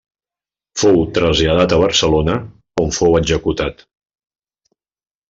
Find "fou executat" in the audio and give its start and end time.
2.97-3.85